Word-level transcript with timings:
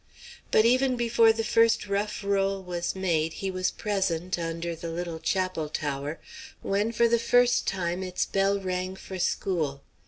But 0.49 0.65
even 0.65 0.95
before 0.95 1.31
the 1.31 1.43
first 1.43 1.85
rough 1.85 2.23
roll 2.23 2.63
was 2.63 2.95
made 2.95 3.33
he 3.33 3.51
was 3.51 3.69
present, 3.69 4.39
under 4.39 4.75
the 4.75 4.89
little 4.89 5.19
chapel 5.19 5.69
tower, 5.69 6.19
when 6.63 6.91
for 6.91 7.07
the 7.07 7.19
first 7.19 7.67
time 7.67 8.01
its 8.01 8.25
bell 8.25 8.59
rang 8.59 8.95
for 8.95 9.19
school. 9.19 9.83